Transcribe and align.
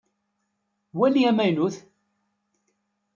Wali 0.97 1.21
amaynut! 1.29 1.75